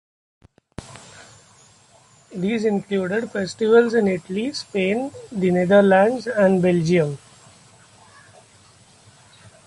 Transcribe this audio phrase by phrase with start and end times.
[2.33, 7.19] These included festivals in Italy, Spain, the Netherlands and Belgium.